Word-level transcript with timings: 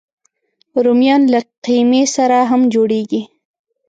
رومیان 0.85 1.21
له 1.33 1.39
قیمې 1.65 2.03
سره 2.15 2.37
هم 2.49 2.61
جوړېږي 2.73 3.21